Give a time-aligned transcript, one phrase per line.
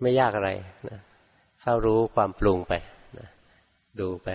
[0.00, 0.50] ไม่ยากอะไร
[0.88, 1.00] นะ
[1.60, 2.72] เฝ้ารู้ความปรุงไป
[3.18, 3.28] นะ
[4.00, 4.28] ดูไป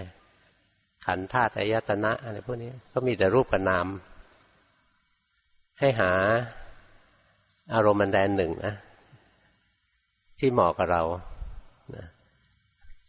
[1.05, 3.87] ขันธาตุอายตนะอะไรพวกนี้ก็มีแต่รูปกับนาม
[5.79, 6.11] ให้หา
[7.73, 8.75] อารมณ์แดนหนึ่งนะ
[10.39, 11.03] ที่เหมาะกับเรา
[11.95, 12.05] นะ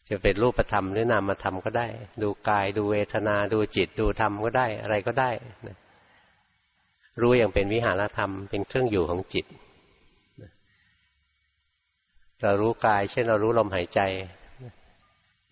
[0.08, 1.86] จะเป็นรูปธรรมหรือนามธรรมก็ได้
[2.22, 5.30] ดูกายดูเวทนาดูจิตดูธรรมก็ได้ อะไรก็ได้
[5.66, 5.76] นะ
[7.20, 9.46] รู้อย่างเป็นวิหารธรรมเป็นเครื่องอยู่ของจิต
[12.42, 14.00] เรารู้กาย เช่นเรารู้ลมหายใจ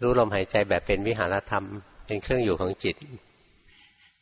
[0.02, 1.65] รู้ลมหายใจแบบเป็นวิหารธรรม
[2.06, 2.96] เป็นเครื่องอยู่ของจิต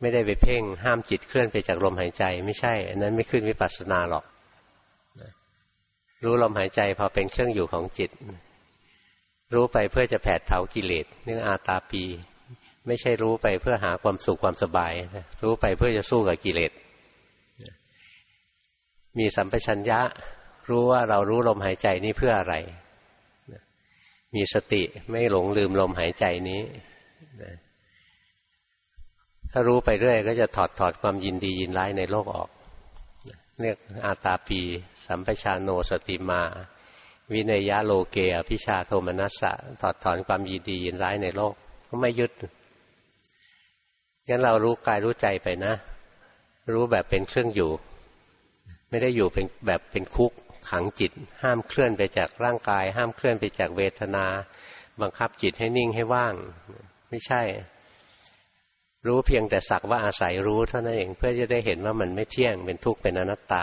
[0.00, 4.24] ไม่ได้ไปเพ่ง ห้ามจิตเคลื่อนไปจากลมหายใจ ไม่ใช่ อันนั้นไม่ขึ้นวิปัสสนาหรอก
[6.24, 8.10] รู้ลมหายใจพอเป็นเครื่องอยู่ของจิต
[9.54, 12.02] รู้ไปเพื่อจะแผดเผากิเลสเรื่องอาตาปี
[12.86, 14.92] ไม่ใช่รู้ไปเพื่อหาความสุขความสบาย
[15.42, 16.72] รู้ไปเพื่อจะสู้กับกิเลส
[19.18, 20.00] มีสัมปชัญญะ
[20.70, 22.54] รู้ว่าเรารู้ลมหายใจนี้เพื่ออะไร
[24.34, 26.62] มีสติไม่หลงลืมลมหายใจนี้
[29.52, 32.48] ถ้ารู้ไปเรื่อย ก็จะถอดถอดความยินดียินร้ายในโลกออก
[33.60, 34.60] เรียกอาตาปี
[35.06, 36.42] สัมปชาโนสติมา
[37.32, 41.54] วินัยะโลเกอพิชาโทมนัสสะถอดถอนความยินดียินร้ายในโลก
[41.88, 42.32] ก็ไม่ยึด
[44.28, 45.74] งั้นเรารู้กายรู้ใจไปนะ
[46.72, 47.70] รู้แบบเป็นเครื่องอยู่
[48.90, 50.32] ไม่ได้อยู่เป็นแบบเป็นคุก
[50.70, 54.26] ขังจิต ห้ามเคลื่อนไปจากร่างกาย ห้ามเคลื่อนไปจากเวทนา
[55.00, 56.34] บังคับจิตให้นิ่งให้ว่าง
[57.10, 57.42] ไม่ใช่
[59.06, 63.54] รู้เพียงแต่สักว่าอาศัยรู้เท่านั้นเองเพื่อจะได้เห็นว่ามันไม่เที่ยงเป็นทุกข์เป็นอนัตต